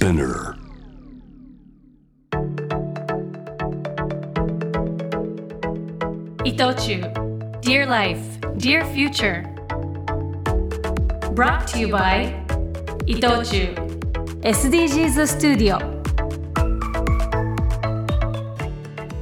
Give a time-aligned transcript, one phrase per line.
[0.00, 0.56] Spinner.
[6.42, 7.02] 伊藤忠
[7.60, 8.18] Dear Life,
[8.56, 9.44] Dear Future
[11.34, 12.32] Brought to you by
[13.06, 13.74] 伊藤忠
[14.42, 15.36] SDGs ス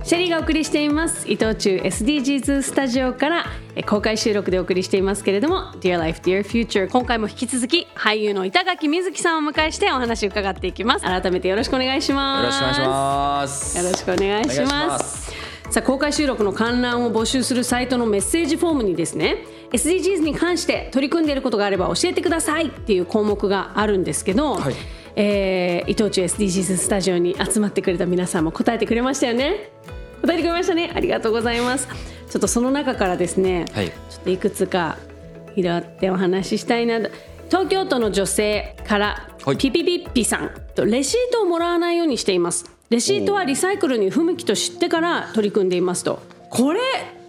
[0.09, 1.31] シェリーがお送りしています。
[1.31, 3.45] 伊藤忠 SDGs スタジオから
[3.75, 11.05] え公開収録でお送りしていますけれども Dear Life, Dear Future 今回も引き続き俳優の板垣瑞希さんをお迎えしてお話を伺っていきます。
[11.05, 12.41] 改めてよろしくお願いします。
[12.41, 13.77] よろしくお願いします。
[13.77, 15.31] よろしくお願いします。
[15.71, 24.75] さあ公開収録の観覧を募集するサイトのメッセージフォームにですね SDGs に関して取り組んでいることがあれば教えてくださいっていう項目があるんですけど、はい。
[25.17, 29.71] えー伊藤忠 SDGs スタジオに集まってくれた皆さんも答えてくれましたよね
[30.23, 30.93] 答えてくれましたね。
[30.95, 31.89] ありがとうございます。
[32.29, 33.89] ちょっとその中からですね、はい。
[33.89, 34.99] ちょっといくつか
[35.57, 37.01] 拾ってお話ししたいな。
[37.49, 39.57] 東京都の女性から、はい。
[39.57, 40.51] ピピピッピさん。
[40.75, 42.71] とレシートをもらわないようにしています。
[42.91, 46.23] レシートはリサイクルに不向きと知ってから取り組んでいますと。
[46.51, 46.81] これ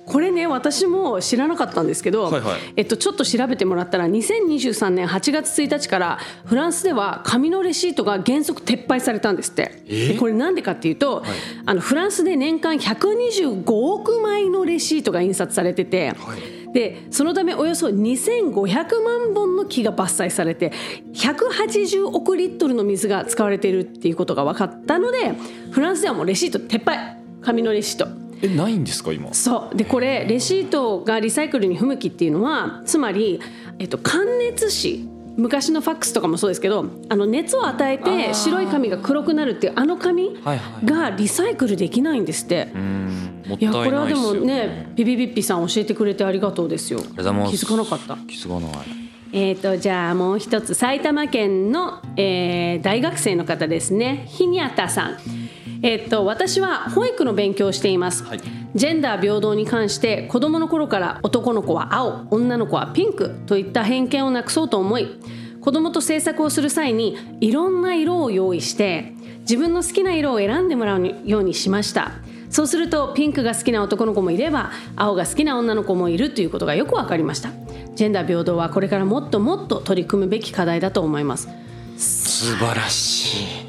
[0.10, 2.60] これね私も知らなかったんですけど、はいはい。
[2.78, 11.24] えっと、ちょっと調べてもらったら2023年8月1日からフランスでは紙のレシートが原則撤廃されたんですって、でこれなんでかっていうと、
[11.66, 16.16] あのフランスで年間125億枚のレシートが印刷されてて、
[16.74, 20.72] でそのためおよそ2500万本の木が伐採されて
[21.14, 25.34] 180億リットルの水が使われているっていうことが分かったので
[25.72, 27.18] フランスではもうレシート撤廃。
[27.42, 28.29] 紙のレシート。
[28.42, 29.34] え、ないんですか今？
[29.34, 29.76] そう。
[29.76, 33.40] でこれレシートがリサイクルに不向きっていうのはつまり、
[33.80, 35.10] えっと、感熱紙。
[35.38, 40.36] 昔のファックスとかもそうですけどあの熱を与えて白い紙が黒くなるっていうあの紙
[40.84, 42.68] がリサイクルできないんですって。
[43.58, 47.00] いやこれはでもねピピピッピさん教えてくれてありがとうですよ。
[47.00, 48.18] 気づかなかった。
[48.28, 48.88] 気づかない。
[49.32, 50.74] えー、とじゃあもう一つ。
[50.74, 54.26] 埼玉県の、えー大学生の方ですね。
[54.28, 55.18] ひにゃたさん、
[55.82, 58.42] えー、と私は保育の勉強をしています、はい。
[58.76, 65.08] ジェンダー平等に関して子どもの頃から男の子は青女の子はピンクといった偏見をなくそうと思い
[65.62, 72.12] 子どもと制作をする際にいろんな色を用意して自分の好きな色を選んでもらうようにしました。
[72.50, 77.52] そうするとピンクが好きな男の子もいれば青が好きな女の子もいるということがよく分かりました。
[77.96, 81.48] ジェンダー平等はこれからもっともっと取り組むべき課題だと思います。
[81.98, 83.69] 素晴らしい。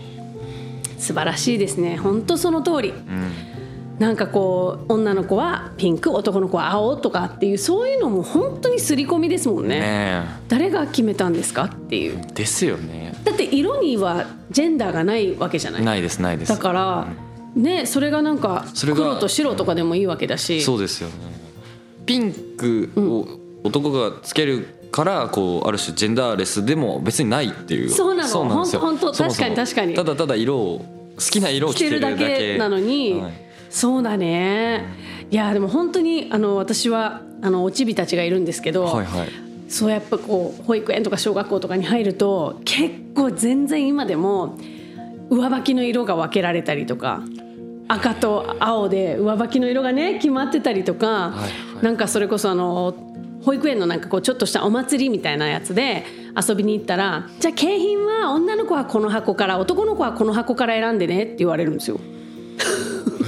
[1.10, 1.96] 素晴らしいですね。
[1.96, 2.94] 本当その通り、
[3.98, 9.80] なんかこう女の子はピンク男の子は青とかっていうそういうのも本当に刷り込みですもんね。
[9.80, 12.20] ね誰が決めたんですかっていう。
[12.30, 12.32] え。
[12.32, 13.12] ですよね。
[13.24, 15.84] だって色にはジェンダーがないわけじゃない。
[15.84, 16.48] ないですないです。
[16.48, 17.08] だから、
[17.56, 20.62] ねそれがなんか黒と白とかでもいいわけだし。
[20.62, 21.14] そうですよね。
[22.06, 23.26] ピンクを
[23.64, 27.90] 男がつけるからこうある種ジェンダーレスでも別にないっていう。
[27.90, 28.60] そうなの。
[28.60, 28.80] んですよ。
[28.80, 29.30] ほんとほんとそもそも。
[29.30, 29.94] 確かに確かに。
[29.94, 34.84] ただただ色を好きな色を着てるだけなのに、はいそうだね。
[35.30, 39.28] いやでも本当にあの私はあのおちびたちがいるんですけど、はいはい。
[39.68, 44.58] そうやっぱこう保育園とか小学校とかに入ると結構全然今でも
[45.30, 47.22] 上履きの色が分けられたりとか
[47.86, 51.50] 赤と青で上履きの色がね決まってたりとか、はいはい
[51.80, 52.94] なんかそれこそあの
[53.42, 56.04] 保育園のなんかこうちょっとしたお祭りみたいなやつで
[56.36, 62.00] 遊びに行ったらじゃあ景品は女の子はこの箱から男の子はこの箱から選んでねって言われるんですよ。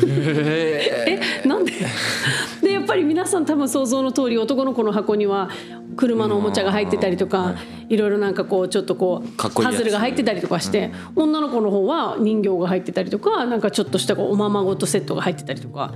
[0.06, 1.72] えなんで？
[2.62, 5.48] でやっぱり皆さん多分想像の通り男の子の箱には
[5.96, 7.54] 車のおもちゃが入ってたりとか
[7.88, 9.28] いろいろなんかこうちょっとこう
[9.62, 15.92] パズルが入ってたりとかして女の子の方は人形が入ってたりとかなんかちょっとしたこうおままごとセットが入ってたりとか。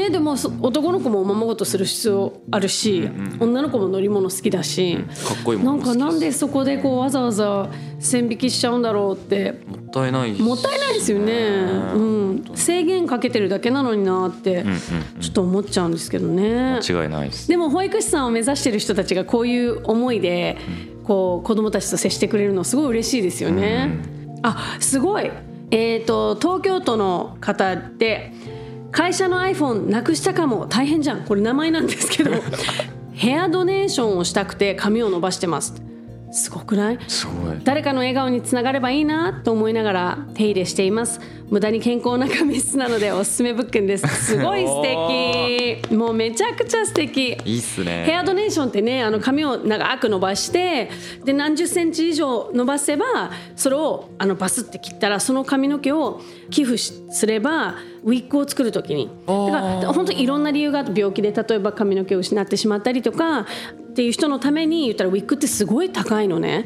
[0.00, 7.68] ね、でもそ男の子もおままごとする必要あるし、女の子も乗り物好きだし、かっこいいもなんのも好きですかなんでそこでこうわざわざ
[7.98, 9.52] 線引きしちゃうんだろうって。
[9.68, 10.32] もったいない。
[10.32, 11.32] もったいないですよね、
[11.94, 14.64] うん、制限かけてるだけなのになって
[15.20, 16.78] ちょっと思っちゃうんですけどね。
[16.80, 17.48] 間違いないです。
[17.48, 20.56] でも保育士さんを目指してる人たちがこういう思いで
[21.04, 23.98] こう子どもたちと接してくれるのすごい嬉しいですよね。
[24.42, 25.30] あすごい、
[25.70, 28.32] えー、と東京都の方で
[28.92, 31.24] 会社の iPhone なくしたかも大変じゃん。
[31.24, 32.30] これ名前なんですけど。
[33.12, 35.74] ヘアドネーションをしたくて髪を伸ばしてます。
[36.32, 36.98] すごくない？
[37.64, 44.06] 誰かの笑顔につながればいいなと思いながら手入れしています無駄に健康な髪質なのでおすすめ物件です。
[44.24, 45.94] すごい素敵。
[45.94, 47.36] もうめちゃくちゃ素敵。
[47.44, 48.04] いいっすね。
[48.06, 50.90] ヘアドネーションってねあの髪を長く伸ばして
[51.24, 56.20] で何十センチ以上伸ばせばそれをあのバスって切ったらその髪の毛を
[56.50, 57.74] 寄付しすれば
[58.04, 59.10] ウィッグを作る時に。
[59.26, 63.46] だから本当にいろんな理由があって病気で例えば髪の毛を失ってしまったりとか
[64.00, 66.64] っっていう人のために言ったらウィッグってすごい高いのね。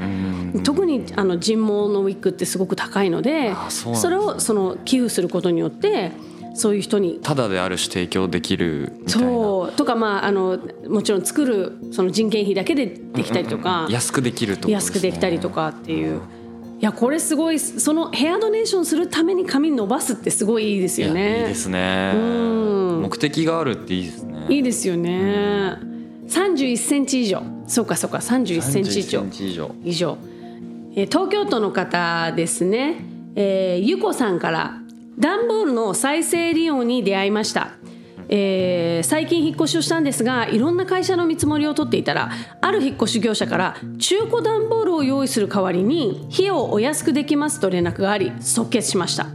[0.62, 6.12] 特にあの人毛のウィッグってすごく高いのであそれをその寄付することによって
[6.54, 9.28] そういう人にただである種提供できるみたいな。
[9.28, 9.72] そう。
[9.72, 16.20] とかまああのもちろん作るその人件費だけでできたりとか、安くできるとです、ね、安くできたりとかっていう。
[16.78, 21.40] いやこれすごいそのヘアドネーションするために髪伸ばすってすごいいいですよね。
[21.40, 22.12] いいですね。
[22.12, 23.02] ん。
[23.02, 24.46] 目的があるっていいですね。
[24.50, 25.93] いいですよね。
[26.34, 27.42] 31センチ以上。
[27.66, 30.18] そうかそうか31センチ以上31センチ以上以上。
[30.96, 32.96] えー東京都の方ですね。
[33.36, 34.80] えーゆこさんから
[35.18, 37.70] 段ボールの再生利用に出会いました。
[38.28, 49.26] えー最近引っ越しをしたんですがいろんな会社の見積もりを取っていたらある引っ越し業者から中古段ボールを用意する代わりに費用をお安くできますと連絡があり即決しました。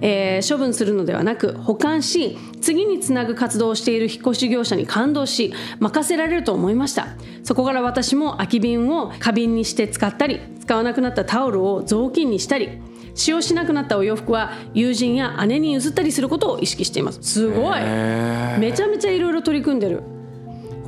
[0.00, 7.08] えー処分するのではなく保管し次につなぐ活動をしている引っ越し業者に感動し任せられると思いました。
[7.42, 12.80] そこから私も空き瓶を花瓶にして使ったり使わなくなったタオルを雑巾にしたり
[13.14, 17.20] 使用しなくなったお洋服は友人や姉に譲ったりすることを意識しています。
[17.22, 17.80] すごい。
[17.80, 20.02] めちゃめちゃいろいろ取り組んでる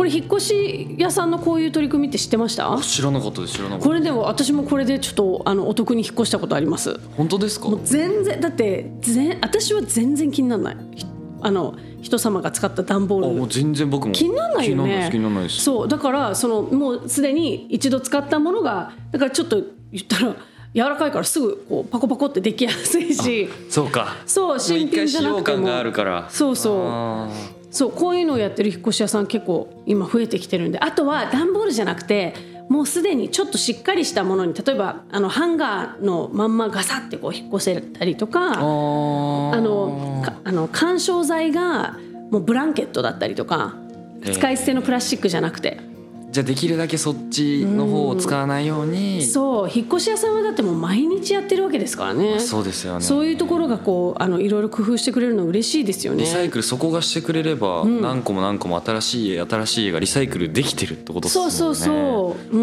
[0.01, 2.75] これ引っ越し屋さんのこういう取り組みって知ってました？
[2.81, 6.99] 知らなかったです知らなかったこれでも私もこれでちょっとあのお得に引っ越したことあります。
[7.19, 7.69] 本当ですか？
[7.69, 10.77] もう全然だってぜ私は全然気にならない。
[10.97, 11.05] ひ
[11.43, 13.43] あの人様が使った段ボール。
[13.43, 15.11] う全然僕も気にならないよね。
[15.13, 19.61] 気にならないですそうだからそのもうすでに一度使ったものがだからちょっと
[19.93, 20.35] 言ったら
[20.73, 23.51] 柔らかいからすぐこうパコパコってできやすいし。
[23.69, 24.17] そうか。
[24.25, 25.59] そう新品じゃなくても。
[25.59, 26.31] もう一回使用感があるから。
[26.31, 26.89] そうそう。
[26.89, 27.29] あ
[27.71, 30.79] そうこういうのをやってる引っ越し屋さん結構今増えてきてるんで。
[30.79, 32.35] あとは段ボールじゃなくて
[32.69, 39.55] もうすでにちょっとしっかりしたものに例えばあのハンガーのまんまガサってこう引っ越せたりとかー。
[39.55, 41.97] あのかあの緩衝材が
[42.31, 43.75] もうブランケットだったりとか
[44.23, 44.33] ええ。
[44.33, 45.81] 使い捨てのプラスチックじゃなくて、
[46.31, 49.25] じゃあできるだけそっちの方を使わないように。
[49.25, 52.39] そう引っ越し屋さんはだってもう毎日やってるわけですからね。
[52.39, 53.01] そうですよね。
[53.01, 56.23] そういうところがこうあのいろいろ工夫してくれるの嬉しいですよね。
[56.23, 61.53] リサイクルそこがしてくれれば何個も何個も新しい家新しい家がリサイクルできてるってことですもんね。
[61.53, 62.57] そうそうそう。
[62.57, 62.61] う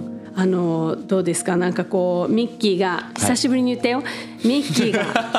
[0.00, 0.20] ん。
[0.36, 1.56] あのどうですか？
[1.56, 4.02] なんかこうミッキーが久しぶりに言ったよ、
[4.44, 5.33] ミッキーが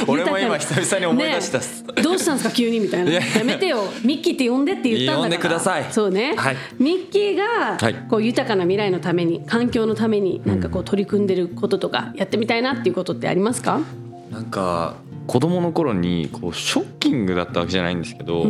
[0.06, 1.82] 俺も今久々に思い出したっす。
[1.84, 2.54] ねどうしたんですか？
[2.54, 3.10] 急にみたいな。
[3.10, 3.44] いやや。
[3.44, 3.84] めてよ。
[4.04, 5.20] ミッキーって呼んでって言ったんだから。
[5.20, 5.86] 呼んでください。
[5.90, 6.56] そうね、はい。
[6.78, 7.94] ミッキーがはい。
[8.08, 13.80] こう豊かな未来のために環境のためになんかこう取り組んでることとかやってみたいなっていうことってありますか？
[14.30, 14.94] なんか
[15.26, 18.44] 子供の頃にこうショッキングだったわけじゃないんですけど、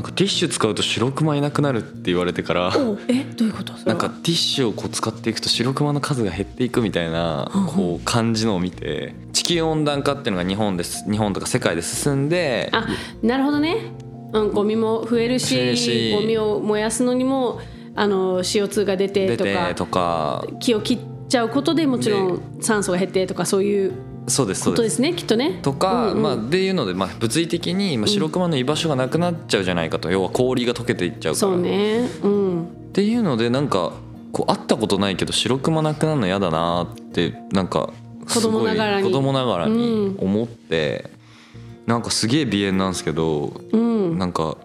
[0.00, 3.74] なんかティッシュ使うと白クマいなくなるって言われてからおえどういうこと？
[3.84, 12.86] なんかティッシュをこう使っていくと白クマの数が減っていくみたいなこう感じのを見て地球温暖化っていうのが日本です日本とか世界で進んであ
[13.22, 13.92] なるほどね、
[14.32, 16.12] うん、ゴミも増えるしし。
[16.14, 17.60] ゴミを燃やすのにも
[17.94, 20.46] あの CO2 が出て出とかてとか。
[20.60, 20.98] 木を切っ
[21.28, 23.92] ちゃうことでもちろん酸素が減ってとかそういう
[24.26, 24.96] そうですそうです。
[24.96, 25.58] すねきっとね。
[25.62, 26.22] とか、うんうん。
[26.22, 30.10] まあっていうので、まあ、物理的にまあ白クマの居場所がなくなっちゃうじゃないかと。
[30.10, 31.36] 要は氷が溶けていっちゃうから。
[31.36, 33.92] そうね、うん、っていうのでなんか
[34.32, 37.92] こう会ったことないけど白クマなくなるの嫌だなってなんか
[38.28, 41.10] すごい子供ながらに子供ながらに思って、
[41.86, 44.56] なんかすげえ鼻炎なんですけど、うん、なんか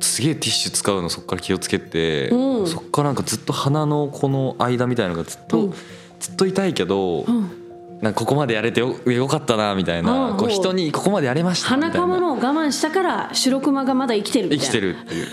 [0.00, 2.66] すげえティッシュ使うのそこから気をつけて、うん。
[2.66, 5.74] そっからなんかずっと鼻のこの間みたいなのがずっと、うん。
[6.18, 7.65] ずっと痛いけど、ん
[8.02, 12.00] なんかここまでやれてよよかったなみたいな、うんこう人にここまでやれましたみたいな。
[12.00, 14.64] 鼻かむのを我慢したから白クマがまだ生きてるみたいな。
[14.64, 15.26] 生きてるっていう。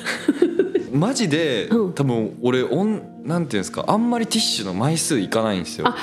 [0.97, 1.93] マジで、うん。
[1.93, 5.87] 多分俺おんなんていうんですかあんまりティッシュの枚数いかないんですよ。
[5.87, 5.95] あ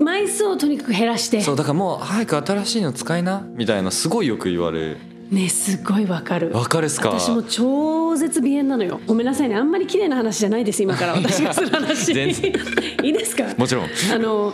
[0.00, 1.40] 枚数をとにかく減らして。
[1.40, 4.96] そうだからもう早く新しいの使いなみたいなすごいよく言われる。
[5.30, 6.52] ねすごいわかる。
[6.52, 7.10] わかるっすか？
[7.10, 9.00] 私も超絶鼻炎なのよ。
[9.06, 9.56] ごめんなさいね。
[9.56, 11.14] あんまり綺麗な話じゃないです今から。
[11.14, 12.12] 私がする話。
[13.02, 13.44] いいですか？
[13.56, 13.84] もちろん。
[13.84, 14.52] あの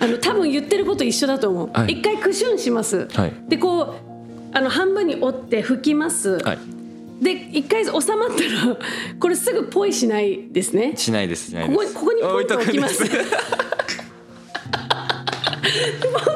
[0.00, 1.70] あの多分言ってること一緒だと思う。
[1.72, 3.08] はい一回クシュンします。
[3.12, 6.38] はいでこうあの半分に折って拭きます。
[6.38, 6.58] はい
[7.22, 8.76] で一回収まったら
[9.20, 10.94] これすぐポイしないですね。
[10.96, 13.04] しないですここここにポンと置きます。
[13.08, 13.14] ポ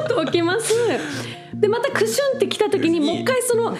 [0.05, 0.73] ンと置きます。
[1.53, 3.75] でまたクシュンってきた時にもう一回その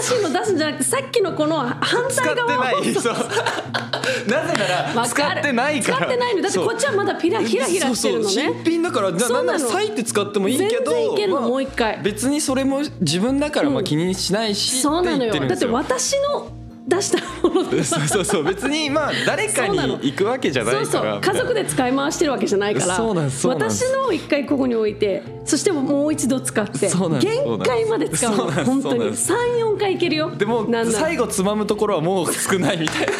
[0.00, 2.94] 新しいの出すんじゃなくてさっきのこの反使って対側をない。
[2.94, 3.14] そう。
[4.28, 5.96] なぜなら使ってないから。
[5.98, 6.42] 使ってないの。
[6.42, 8.30] だってこっちはまだピラヒラヒラしてるのね。
[8.30, 12.00] 新品だからななんなら割いて使ってもいいけど全然いけるのまあもう一回。
[12.02, 15.32] 別にそれも自分だからまあ気にしないし、って言そうなのよ。
[15.48, 18.44] だって私の出したもので そうそうそう。
[18.44, 21.12] 別にまあ誰かに行くわけじゃないそうから。
[21.14, 28.50] そう家族で使い回してるわけじゃないから私のを一回ここに置いてそしてもう一度使って限界まで使うの。
[28.52, 28.82] 本当に。
[28.82, 29.32] そうなんです。
[29.32, 30.30] 34回いけるよ。
[30.36, 33.12] でも最後つまむところはもう少ないみたいな。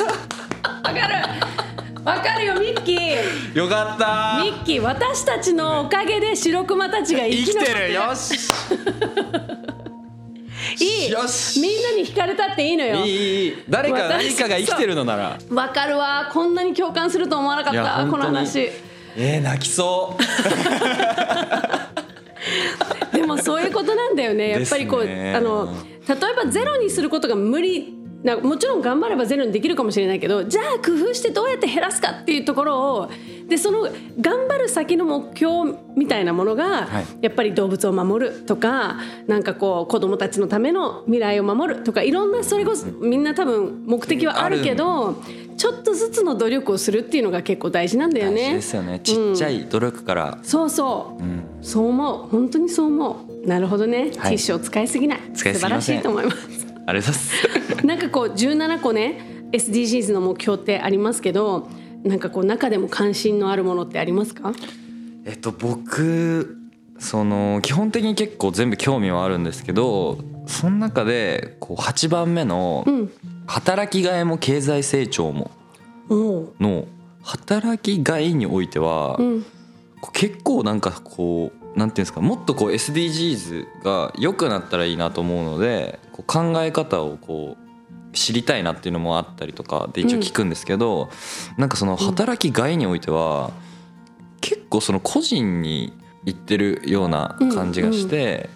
[0.82, 1.14] かる。
[2.04, 3.58] わかるよミッキー。
[3.58, 4.42] よかった。
[4.44, 7.92] ミッキー私たちのおかげで白熊たちが生生きてる。
[7.94, 8.36] よし
[10.80, 11.10] いい。
[11.10, 11.60] よし。
[11.60, 13.04] みんなに惹かれたっていいのよ。
[13.04, 15.38] いい誰か何かが生きてるのなら。
[15.50, 16.30] わかるわ。
[16.32, 18.06] こんなに共感すると思わなかった。
[18.10, 18.70] この話。
[19.16, 20.22] えー、泣きそう。
[23.16, 24.50] でもそういうことなんだよね。
[24.50, 25.72] やっぱりこう、ねあの
[26.06, 27.94] 例えばゼロにすることが無理。
[28.24, 33.10] なもちろん頑張ればゼロにできるかもしれないけどじゃあ工夫してどうやって減らすかっていうところを
[33.48, 33.88] でその
[34.20, 37.06] 頑張る先の目標みたいなものが、はい。
[37.20, 38.96] やっぱり動物を守るとか
[39.26, 45.22] なんかこう子供たちのための未来を守るとかいろんなそれこそみんな多分目的はあるけど
[45.56, 48.54] ちょっとずつの努力をするっていうのが結構大事なんだよね。
[48.54, 49.00] ですよね。
[49.00, 51.42] ちっちゃい努力から、そうそう、うん。
[51.62, 52.28] そう思う。
[52.28, 53.46] 本当にそう思う。
[53.48, 54.10] なるほどね、はい。
[54.10, 55.20] ティッシュを使いすぎない。
[55.34, 56.36] 素晴らしいと思います。
[56.86, 57.86] ありがとうございます。
[57.86, 61.68] なんかこう17個ね SDGs の目標ってありますけど
[62.04, 64.52] なんかこう中でも関心のあるものってありますか？
[65.24, 66.56] えっと僕
[66.98, 73.10] その基本的に結構全部興味はあるんですけどその中でこう8番目のうん
[73.46, 75.50] 「働きがいも経済成長も
[76.08, 76.86] おう」の
[77.22, 79.18] 働きがいにおいては、
[80.12, 87.63] 結構なんかこうなんていうんですかもっとこう SDGs が良くなったらいいなと思うのでこう考え方をこう
[88.14, 91.10] 知りたいなっていうのもあったりとかで一応聞くんですけど、
[91.58, 93.50] なんかその働きがいにおいては
[94.40, 95.92] 結構その個人に
[96.24, 98.48] 言ってるような感じがして。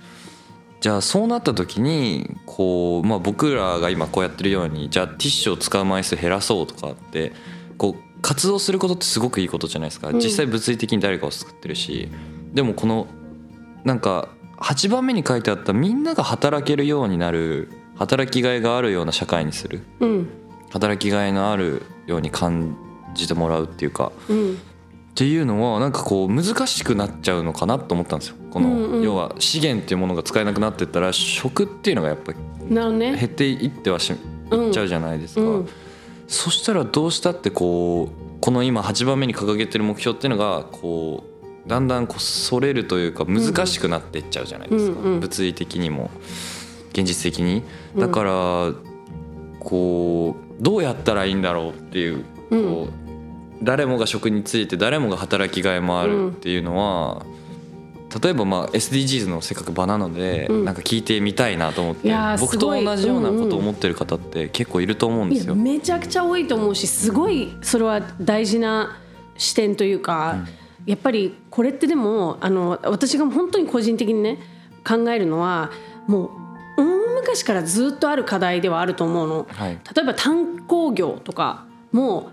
[0.80, 7.32] じゃあそうなった時にこう、まあ、僕らが今こうやってるようにじゃあティッシュを使う枚数減らそうとかって
[7.76, 10.10] こう活動することってすごくいいことじゃないですか。
[10.10, 10.20] ん。
[10.20, 12.08] 実際物理的に誰かを救ってるし
[12.52, 13.08] でもこの
[13.84, 19.82] なんか8番目に書いてあったみんなが働けるようになる働きがいがあるような社会にする。
[20.00, 20.28] うん。
[20.70, 22.76] 働きがいのあるように感
[23.14, 24.12] じてもらうっていうか。
[24.28, 24.54] うん。
[24.54, 24.56] っ
[25.14, 28.36] ていうのはなんかこう難しくなっちゃうのかなと思ったんですよ。
[28.50, 29.02] この、うんうん。
[29.02, 32.38] 要は資源っていうものが使えなくなってったら食っていうのがやっぱり
[32.70, 34.14] 減っていってはし
[34.50, 34.66] うん。
[34.66, 35.68] いっちゃうじゃないですか、うん。
[36.28, 41.24] そしたらどうしたってこうこの今8番目に掲げてる目標っていうのがこ
[41.66, 45.20] うだんだんこうそれるというか難しくなっていっちゃうじゃないですか、うんうん。
[45.20, 46.10] 物理的にも
[46.98, 47.62] 現実的に？
[47.96, 48.72] だから
[49.60, 52.64] こうどうやったらいいんだろうっていううん。
[52.64, 53.08] こう
[53.62, 57.26] 誰もが職に就いて誰もが働きがいもあるっていうのは、
[58.22, 60.64] 例えばまあ SDGs のせっかく場なので、うん。
[60.64, 62.08] なんか聞いてみたいなと思って
[62.40, 65.56] 僕と同じようなこうんうんとを思ってる方って結構いると思うんですよ。
[65.56, 68.96] めちゃくちゃ多いと思うしすごいそれは大事な
[69.36, 70.46] 視点というか、
[70.86, 74.38] やっぱりこれってでもあの私が本当に個人的にね
[74.86, 75.70] 考えるのは
[76.06, 76.47] もう大
[77.20, 79.46] 昔からずっとある課題ではあると思うの。
[79.50, 79.78] はい。
[79.94, 82.30] 例えば炭鉱業とかも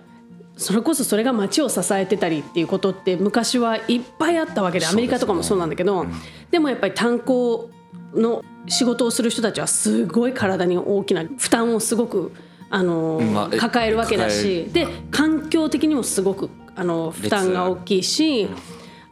[0.58, 6.06] それこそそれが町を支えてたりっていうことって昔はいっぱいあったわけでアメリカとかもそうなんだけど
[6.52, 7.70] で,、もやっぱり炭鉱
[8.14, 12.32] の仕事をする人たちはすごい体に大きな負担をすごく
[12.70, 18.50] あの、まあえ抱えるわけだしで環境的にもすごくあの負担が大きいし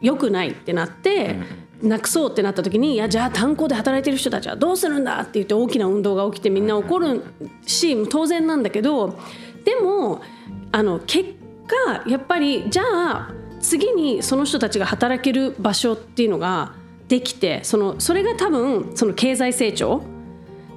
[0.00, 1.63] 良くないってなって。
[1.84, 7.22] なくそうってなった時にいやじゃあ炭鉱で働いてる人たちはどうするんだって言って大きな運動が起きてみんな怒る
[7.66, 9.18] し当然なんだけど
[9.64, 10.22] でも
[10.72, 11.34] あの結
[11.66, 16.74] 果やっぱりじゃあ次にその人たちが働ける場所っていうのが
[17.08, 20.02] できてそのそれが多分その経済成長。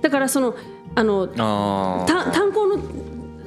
[0.02, 0.56] だからその
[0.96, 2.80] あの炭鉱の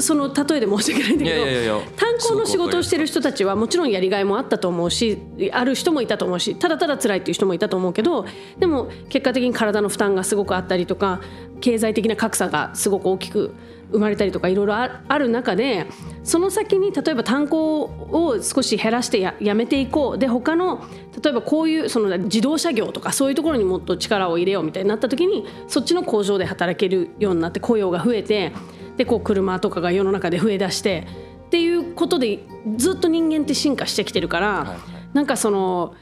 [0.01, 5.19] その例えで申し訳ないんだけど 炭鉱の仕事をしてる人たちはもちろんやりがいもあったと思うし
[5.53, 8.27] ある人もいたと思うしただただ辛いっていう人もいたと思うけど
[8.59, 11.21] でも結果的に体の負担がすごくあったりとか
[11.61, 13.53] 経済的な格差がすごく大きく
[13.93, 15.87] 生まれたりとかいろいろあある中で
[16.23, 20.19] その先に例えば炭鉱を少し減らしてややめていこう。
[20.19, 20.85] で他の
[21.23, 28.53] 例えばこういうその自動車業とかそういうところにもっと力を入れようみたいになった時にそっちの工場で働けるようになって雇用が増えて
[28.97, 31.07] でこう車とかが世の中で増えだして
[31.47, 32.41] っていうことで
[32.77, 34.77] ずっと人間って進化してきてるから、
[35.13, 35.95] なんかその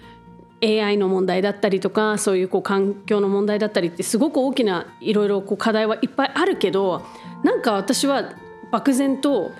[0.62, 7.02] AI の問題だったりとかそういうこう環境の問題だったりってすごく大きないろいろこう課題はいっぱいあるけど
[7.45, 8.33] なんか私は
[8.73, 9.52] 漠然と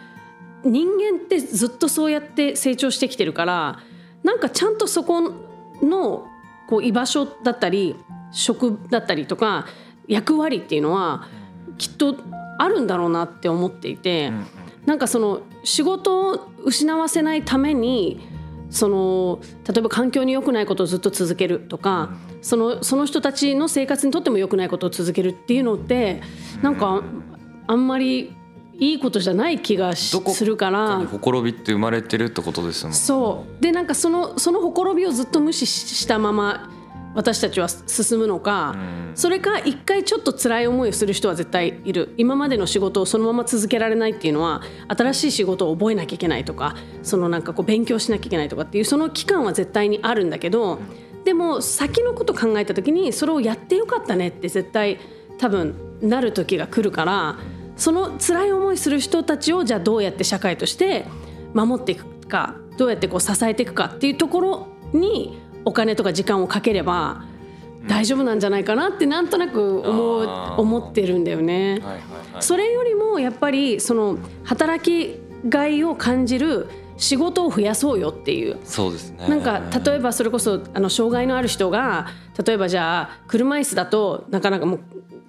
[0.64, 3.78] 人間ってずっとそうやって成長してきてるから
[4.25, 6.26] なんかちゃんとそこの
[6.68, 7.97] こう居場所だったり
[8.32, 9.66] 職だったりとか
[10.08, 11.28] 役割っていうのは
[11.78, 12.16] きっと
[12.58, 14.32] あるんだろうなって思っていて、
[14.84, 18.20] なんかその仕事を失わせないために
[18.70, 22.10] その例えば環境に良くないことをずっと続けるとか、
[22.42, 26.20] そのその人たちの生活にとっても良くないことを続けるっていうのって
[26.62, 27.02] なんか
[27.66, 28.34] あんまり
[28.80, 31.00] いいことじゃない気がしどこするから。
[31.06, 33.62] ほころびって生まれてるってことですもんそう。
[33.62, 36.70] でなんかそのそのほころびをずっと無視したまま
[37.14, 38.76] 私たちは進むのか、
[39.14, 42.14] それか一回ちょっと辛い思いをする人は絶対いる。
[42.16, 50.78] 今までの仕事をそのまま続けられないっていうのは新しい仕事を覚えなきゃいけないとかそのなんかこう勉強しなきゃいけないとかっていうその期間は絶対にあるんだけど
[51.24, 54.98] でも先のこと考えた時にそれをやってよかったねって絶対
[55.38, 57.38] 多分なる時が来るから
[57.76, 61.06] その辛い思いする人たちをじゃあどうやって社会として
[61.54, 65.38] 守っていくかどうやってこう支えていくかっていうところに
[65.68, 67.25] お金とか時間をかければ
[67.87, 71.72] 大丈夫なんじゃないかなってなんとなく思う思ってるんだよね。
[71.72, 71.92] はいはい
[72.32, 72.42] はい。
[72.42, 78.58] それよりもやっぱりその働きがいを感じる仕事を増やそうよっていう。
[78.64, 79.28] そうですね。
[79.28, 82.06] なんか例えばそれこそあの障害のある人が
[82.42, 84.80] 例えばじゃあ車椅子だとなかなかもう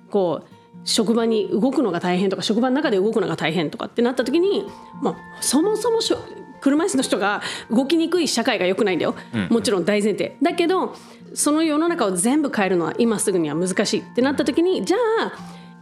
[0.09, 0.47] こう
[0.85, 4.65] 職場に動くのが大変とか職場の中で動くのが大変とかってなった時に、
[5.01, 6.19] まあ、そもそもしょ
[6.61, 9.15] 車椅子の人が動きにくい社会が良くないんだよ、
[9.49, 10.37] もちろん大前提。
[10.41, 10.95] だけど
[11.33, 15.33] その世の中を全部変えるのは今すぐには難しいってなった時にじゃあ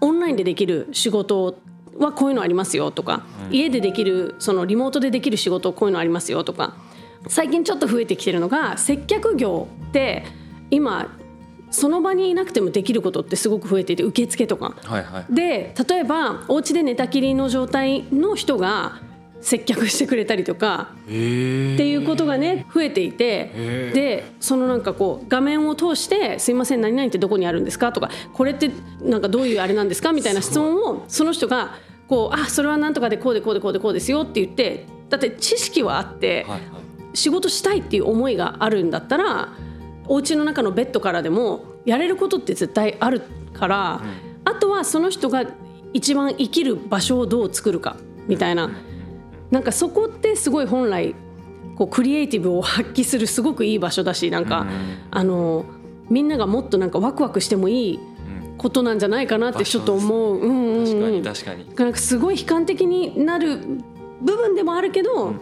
[0.01, 1.57] オンラインでできる仕事
[1.98, 6.75] はこういうのありますよとか、家でできるそのリモートでできる仕事こういうのありますよとか
[7.27, 10.25] 最近ちょっと増えてきてるのが接客業って
[10.69, 11.15] 今
[11.69, 14.75] その場にいなくてもできることってすごく増えていて受付とか。
[14.84, 15.34] はいはい。
[15.34, 19.01] で例えばお家で寝たきりの状態の人が
[19.41, 21.74] 接客してくれたりとかえー。
[21.75, 23.51] っていうことがね増えていて
[23.94, 31.75] でそのなんかこう画面を通して「すいません何々ってどこにあるんですか?」とか「これってなんかどういうあれなんですか?」みたいな質問をその人が
[32.08, 36.62] こう「あそれはなんとかでこうでこうでこうでこうですよ」って言ってだって知識はあってはいはい。
[37.13, 39.50] 仕事したいっていう思いがあるんだったら
[40.08, 44.01] お家の中のベッドからでもやれることって絶対あるから、
[44.46, 45.46] あとはその人が
[45.94, 48.70] 一番生きる場所をどう作るかみたいな、
[49.51, 51.15] なんかそこってすごい本来
[51.77, 54.65] こうクリエイティブを発揮するすごくいい場所だしなんか、
[55.11, 55.65] あの
[56.09, 57.99] みんながもっとなんかワクワクしてもいい
[58.57, 60.39] ことなんじゃないかなってちょっと思う。
[60.39, 61.75] うんうん確かうんに確かに。
[61.75, 63.60] なんかすごい悲観的になる
[64.21, 65.33] 部分でもあるけど、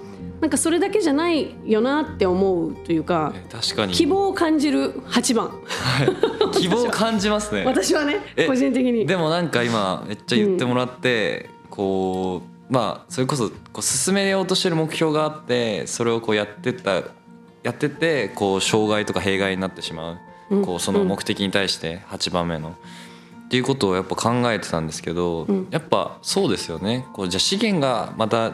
[0.41, 3.93] なんかそれだけじゃないよなって思うというかえ確かに。
[3.93, 5.51] 希望を感じる8番。
[6.51, 7.63] 希望を感じますね。
[7.65, 9.05] 私はねえ個人的に。
[9.05, 17.04] でもなんか今めっちゃ言ってもらって、こうまあそれこそこう進めようとしてる目標があってそれをこうやってった
[17.63, 20.19] やっててこう障害とか弊害になってしま
[20.51, 22.75] う、こうその目的に対して8番目の。
[23.45, 27.06] っていうことをやっぱ考えてたんですけど、やっぱそうですよね。
[27.13, 28.54] こうじゃあ資源がまた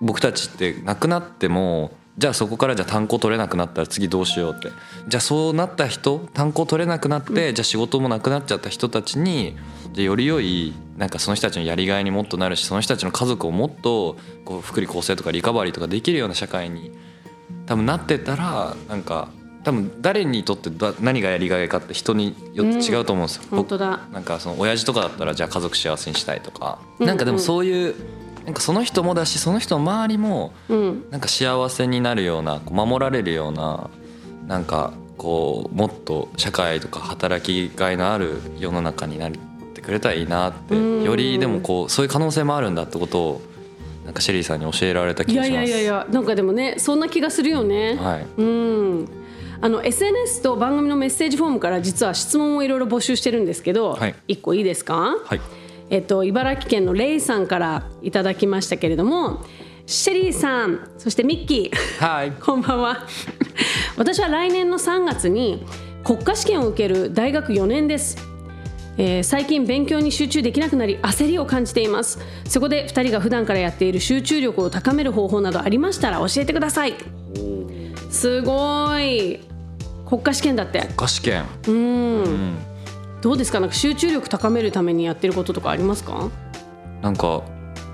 [0.00, 4.68] 僕たちってなくなってもじゃあそこからじゃあ単行取れなくなったら次どうしようって。
[5.08, 9.56] じゃあそうなった人単行取れなくなって、じゃあ仕事もなくなっちゃった人たちに
[9.94, 16.92] じゃあより良いなんかその人たちのやりがいにもっとなるしその人たちの家族をもっとこう福利厚生とかリカバリーとかできるような社会に
[17.64, 19.30] 多分なってったらなんか
[19.64, 23.44] 多分誰にとってだ何がやりがいかって人によって違うと思うんですよ。
[23.50, 24.00] 本当だ。
[24.12, 27.94] なんかその親父とかだったらじゃあ家族幸せにしたいとか、なんかでもそういう
[28.50, 31.10] なんかその人もだしその人の周りもうん。
[31.10, 33.88] なんか幸せになるような守られるような
[34.48, 39.32] なんかこうもっと社会とか働きがいのある世の中になっ
[39.72, 41.04] てくれたらいいなってうん。
[41.04, 43.42] よりでもこうそういう可能性もあるんだってことを
[44.04, 45.60] なんかシェリーさんに教えられた気いがします。
[45.60, 48.26] やいやいやいやなんかでもねそんな気がするよね、はい。
[48.36, 49.08] うん。
[49.60, 54.14] あの SNS と番組のメッセージフォームから実は質問をいろいろ募集してるんですけど、はい。
[54.26, 55.40] 一個いいですか、はい
[55.90, 59.44] えっと、茨城県のレイさんからいただきましたけれども
[59.86, 62.04] シェリーさんそしてミッキー。
[62.04, 62.30] はい。
[62.40, 63.06] こんばんは。
[63.96, 65.66] 私は来年の3月に
[66.04, 68.16] 国家試験を受ける大学4年です、
[68.96, 72.20] えー最近勉強に集中できなくなり焦りを感じています。
[72.44, 76.94] そこで2人が普段からやっている集中力を高める方法などありましたら教えてください。
[78.10, 79.40] すごい。
[80.08, 80.80] 国家試験だって。
[80.82, 81.44] 国家試験。
[81.66, 82.69] うん
[83.20, 83.60] どうですか？
[83.60, 86.30] なんか集中力高めるためにやってることとかありますか？
[87.02, 87.42] なんか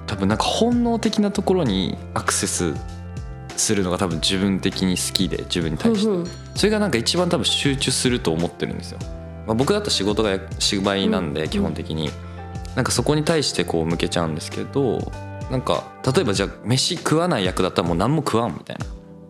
[0.07, 2.75] 多分なんか本能的なところにアクセス
[3.57, 6.27] するのが多分自分的に好きで自分に対して、うんうん。
[6.55, 8.99] それがなんか一番多分集中すると思ってるんですよ、
[9.47, 12.11] まあ、僕だと仕事が芝居なんで基本的に、
[12.75, 14.99] なんかそこに対してこう向けちゃうんですけど
[15.51, 18.77] なんか例えばじゃあ飯食わない役だったらもう何も食わんみたい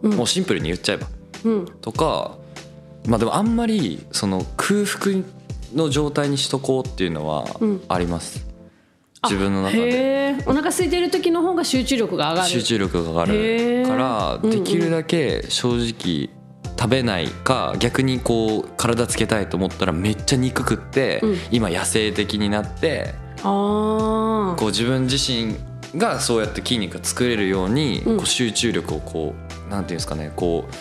[0.02, 1.06] な、もうシンプルに言っちゃえば。
[1.44, 1.66] うん。
[1.80, 2.36] とか
[3.06, 5.14] まあでもあんまりその空腹
[5.74, 7.44] の状態にしとこうっていうのは
[7.88, 8.46] あります、
[9.24, 10.34] 自分の中で。
[10.46, 12.48] お腹空いてる時の方が集中力が上がる。
[12.48, 13.88] 集中力が上がへるー。
[13.88, 14.50] からうんうん。
[14.50, 16.30] できるだけ正直
[16.78, 21.38] 食べないか逆にこう体つけたいと思ったらめっちゃ肉食ってうん。
[21.50, 25.56] 今野生的になってあこう自分自身
[25.96, 28.16] がそうやって筋肉が作れるように、うん。
[28.18, 29.34] こう集中力をこ
[29.66, 30.72] うなんていうんですかねこう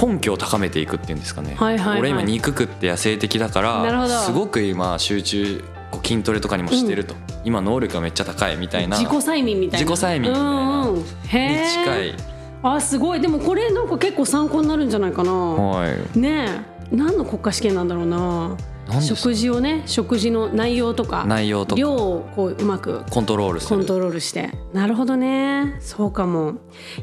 [0.00, 2.00] 根拠を高めていくっていうんですかね、はいはいはい。
[2.00, 8.98] 俺今肉食って野生的だからすごく今集中こう筋トレとかにもしてると、今能力がめっちゃ高いみたいな。
[8.98, 9.86] 自己催眠みたいな。
[9.86, 10.88] 自己催眠みたいな。
[10.88, 11.66] うんにえ。
[11.72, 12.14] 近い、
[12.62, 13.20] あすごい。
[13.20, 15.32] でもこれなんか結構参考になるんじゃないかな。
[15.32, 16.76] はい、ねえ。
[16.92, 18.56] 何の国家試験なんだろうな
[19.00, 21.80] 食事をね食事の内容とか内容とか。
[21.80, 24.50] 量をこううまくコントロールコントロールして。
[24.72, 25.76] なるほどね。
[25.80, 26.54] そうかも。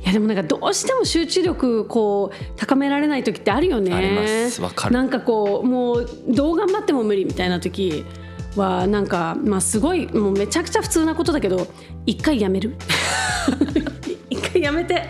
[0.03, 3.93] いやでもなんかどうしても集中力こう高められない時ってあるよね。
[3.93, 4.61] あります。
[4.61, 4.93] わかる。
[4.93, 8.05] なんかこうもうどう頑張っても無理みたいな時
[8.55, 11.67] はなんかまあすごいもうめちゃくちゃ普通なことだけど
[12.05, 12.75] 一回やめる？
[14.63, 15.05] やめて。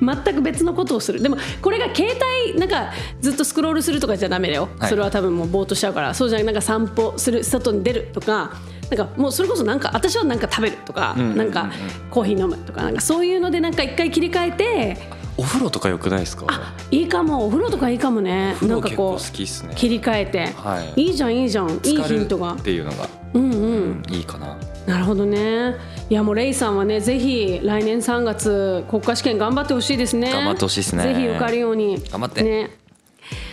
[0.00, 1.22] 全く別のことをする。
[1.22, 2.12] でもこれが携
[2.46, 4.90] 帯なんかずっとスクロールするとかじゃダメだよ、はい。
[4.90, 6.46] それは多分もうぼーっとしちゃうからそうじゃない。
[6.46, 8.52] なんか散歩する外に出るとか
[8.90, 11.36] なんかもうそれこそなんか私はなんか食べるとか、んうんうんうん。
[11.38, 11.70] なんか
[12.10, 14.98] コーヒー飲むとかなんかそういうのでなんか一回切り替えて
[15.36, 16.46] お風呂とか良くないですか？
[16.90, 17.46] いいかも。
[17.46, 18.54] お風呂とかいいかもね。
[18.62, 19.70] なんかこ好きっすね。
[19.72, 21.02] う切り替えて、はい。
[21.04, 21.70] いいじゃんいいじゃん。
[21.70, 22.52] いいヒントが。
[22.52, 24.02] っていうのが、うんうん。
[24.06, 25.76] うん、いいかななるほどね。
[26.10, 30.32] いやもうレイさんはねぜひ来年3月国家試験頑張ってほしいですね。
[30.32, 31.02] 頑張ってほしいですね。
[31.04, 32.02] ぜひ受かるように。
[32.10, 32.42] 頑張って。
[32.42, 32.70] ね。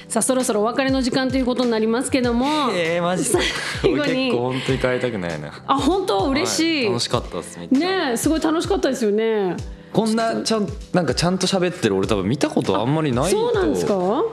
[0.07, 2.47] さあそろそろお別れの時間ということになりますけども。
[2.73, 3.43] えー、マジ最
[3.83, 4.29] 後に。
[4.29, 5.63] 結構本当に帰りたくないな。
[5.67, 6.29] あ本当？
[6.29, 9.55] 嬉しい、は楽しかったですねえすごい楽しかったですよね。
[9.93, 13.37] こんなちゃんなんかちゃんと喋ってる俺多分見たことあんまりないと。
[13.37, 14.23] そうなんですか？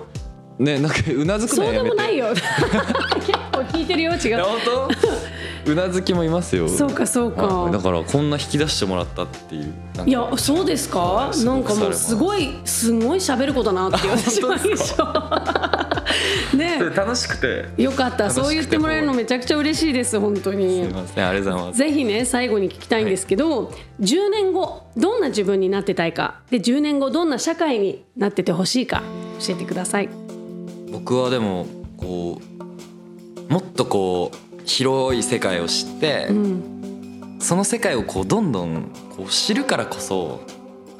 [0.59, 1.97] ねなんかうなずくそうのやめて。
[1.97, 2.29] でもないよ。
[2.33, 4.39] 結構聞いてるよ違う。
[4.43, 5.06] 本当？
[5.67, 6.69] うなずきもいますよ。
[6.69, 7.47] そうかそうか。
[7.47, 7.73] はい。
[7.73, 9.75] だからこんな引き出してもらったっていう。
[10.07, 11.45] いやそうですか、はい。
[11.45, 16.79] なんかもうすごいすごい喋る子だなっていう 私は印象ね。
[16.95, 17.65] 楽しくて。
[17.79, 18.31] えよかった。
[18.31, 21.29] そう言ってもらえるのめちゃくちゃ嬉しいです本当すにいません。
[21.29, 21.79] ありがとうございます。
[21.79, 26.41] ぜひね最後に聞きたいんですけど、10年後どんな自分になってたいか？
[26.51, 29.03] で10年後どんな社会になっててほしいか？
[29.45, 30.09] 教えてください。
[30.93, 32.41] 僕はでもこ
[33.49, 36.77] うもっとこう広い世界を知って、うん
[37.39, 40.41] その世界をこうどんどんこう知るからこそ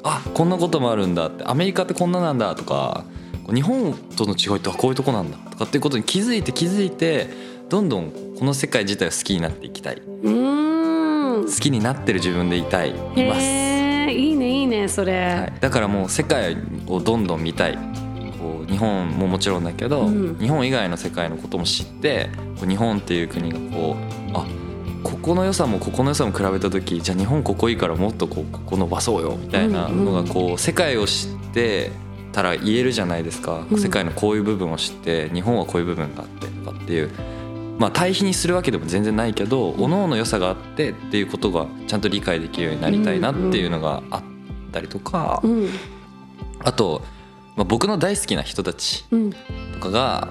[0.03, 3.05] あこんなこともあるんだってアメリカってこんななんだとか
[3.53, 7.29] 日本との違いってこういうとこなんだとかっていうことに気づいて気づいて
[7.69, 9.95] どんどんこの世界自体を好きになっていきたい。
[9.95, 11.45] うーん。
[11.45, 12.91] 好きになってる自分でいたい。
[12.91, 13.41] います、
[14.11, 17.77] いいねいいねそれ、はい、だからもう世界をどんどん見たい
[18.67, 20.37] 日本ももちろんだけど、うん。
[20.39, 24.45] 日本以外の世界のことも知ってこう日本っていう国がこうあ
[25.03, 31.91] ここの良さもここの良さも比べた時じゃあ日本ここいいからもっとこうここ伸ばそうよみたいなのがこう世界を知って
[32.33, 33.79] たら言えるじゃないですか、うん。
[33.79, 37.11] 世界のこういう部分を知って日本はこういう部分があってとかっていう。
[37.77, 44.23] まあ、対比にするわけでも全然ないけど各々良さがあってっていうことがちゃんと理解できるようになりたいなっていうのがあっ
[44.71, 45.69] たりとか、うん。
[46.63, 47.03] あと、
[47.57, 49.31] まあ、僕の大好きな人たちうん。
[49.31, 49.37] と
[49.81, 50.29] かが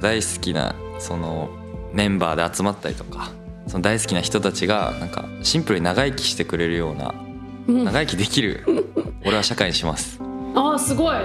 [0.00, 1.48] 大好きなその
[1.92, 3.30] メンバーで集まったりとか
[3.68, 7.14] その大好きな人たちがなんかシンプルに長生きしてくれるような
[7.68, 7.84] うん。
[7.84, 8.66] 長生きできる
[9.24, 10.20] 俺は社会にします。
[10.20, 11.16] あーすごい。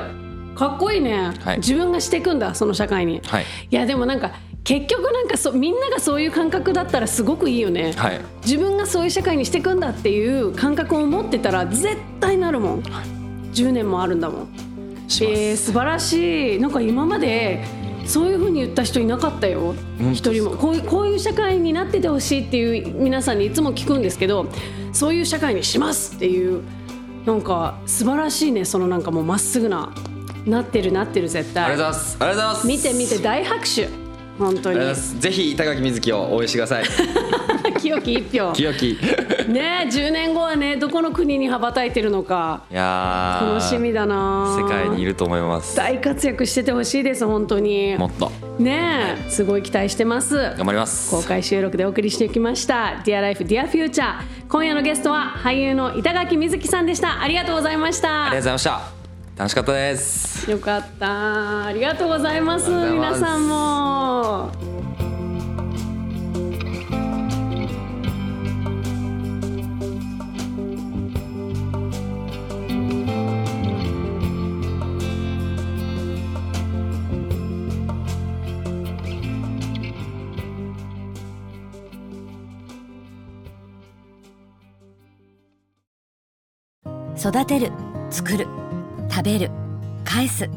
[0.55, 1.57] かっこいいね、はい。
[1.57, 3.21] 自分がしていくんだその社会に。
[3.25, 4.31] はい、いやでもなんか
[4.63, 12.83] 結局なんかそみんながそういう感覚だったらすごくいいよね、はい、自分がそういう社会にしていくんだっていう感覚を持ってたら絶対なるもん、
[13.53, 14.68] 10年もあるんだもん
[15.09, 15.33] します。
[15.33, 17.63] えー、素晴らしいなんか今まで
[18.05, 19.75] そういうふうに言った人いなかったよ
[20.13, 24.47] 一人もこういうこういう社会になっててほしいっていう皆さんにいつも聞くんですけど
[24.93, 26.63] そういう社会にしますっていう
[27.25, 29.93] なんか素晴らしいねそのなんかもうまっすぐな
[30.45, 32.17] なってるなってる絶対ありがとうございます。
[32.19, 32.67] ありがとうございます。
[32.67, 33.89] 見て見て大拍手
[34.39, 34.95] 本当に。
[34.95, 36.83] ぜひ板垣瑞希を応援してください。
[37.89, 38.53] 清き一票。
[38.53, 38.91] 清き。
[38.91, 38.97] い
[39.49, 42.63] ね10年後はねどこの国に羽ばたいてるのか。
[42.69, 44.55] やー楽しみだな。
[44.57, 45.75] 世界にいると思います。
[45.75, 47.95] 大活躍しててほしいです本当に。
[47.97, 48.31] もっと。
[48.59, 50.35] ねえすごい期待してます。
[50.35, 51.09] 頑張ります。
[51.15, 54.03] 公開収録でお送りしてきました「Dear Life Dear Future」
[54.49, 57.21] 今夜のゲストは俳優の板垣瑞希さんでした。
[57.21, 58.25] ありがとうございました。
[58.25, 58.81] ありがとうございました。
[59.37, 60.51] 楽しかったです。
[60.51, 61.65] よかった。
[61.65, 63.21] ありがとうございますありがとうございます。
[63.21, 64.78] 皆さんも
[87.29, 87.71] 育てる
[88.09, 88.47] 作る
[89.07, 89.51] 食べる
[90.03, 90.49] 返す。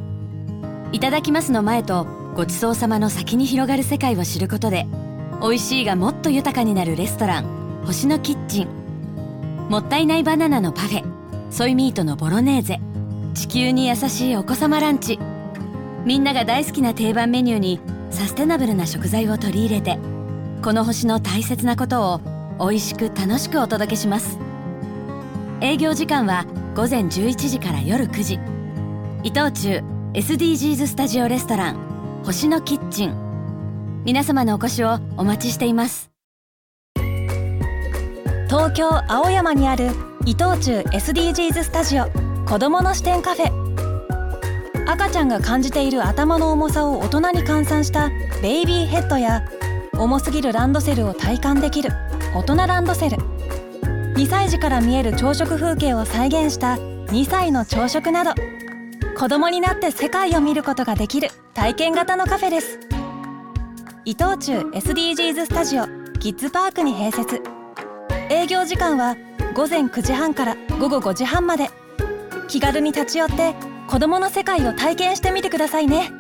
[0.93, 4.87] いただきますの前とごちそうさまの先に広がる世界を知ることで
[5.43, 8.69] 美味しいがもっと豊かになるレストラン星のキッチン。
[9.69, 11.05] もったいないバナナのパフェ
[11.51, 12.81] ソイミートのボロネーゼ。
[13.35, 15.19] 地球に優しいお子様ランチ。
[16.07, 17.81] みんなが大好きな定番メニューに
[18.11, 19.99] サステナブルな食材を取り入れて
[20.63, 22.21] この星の大切なことを
[22.59, 24.39] 美味しく楽しくお届けします。
[25.61, 28.41] 営業時間は午前11時から夜9時。
[29.23, 34.03] 伊藤忠 SDGs スタジオレストラン星のキッチン。
[34.07, 36.11] 皆様のお越しをお待ちしています。
[38.47, 39.91] 東京青山にある
[40.25, 42.07] 伊藤忠 SDGs スタジオ。
[42.47, 44.91] 子どもの視点カフェ。
[44.91, 48.09] 赤ちゃんが感じている頭の重さを大人に換算した
[48.41, 49.43] ベイビーヘッドや
[49.99, 51.91] 重すぎるランドセルを体感できる
[52.35, 53.19] 大人ランドセル。
[54.23, 58.35] 2歳児から見える朝食風景を再現した2歳の朝食など
[59.17, 62.79] 子供になって世界を見ることができる体験型のカフェです。
[64.05, 65.87] 伊藤忠 SDGs スタジオ
[66.21, 67.43] キッズパークに併設。
[68.31, 69.17] 営業時間は
[69.57, 71.69] 午前9時半から午後5時半まで。
[72.47, 73.57] 気軽に立ち寄って
[73.89, 76.13] 子どもの世界を体験してみてくださいね。